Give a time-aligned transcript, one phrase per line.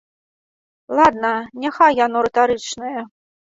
[1.01, 1.33] Ладна,
[1.67, 3.09] няхай яно рытарычнае.